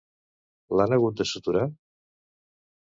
L'han 0.79 0.95
hagut 0.97 1.21
de 1.21 1.29
suturar? 1.33 1.69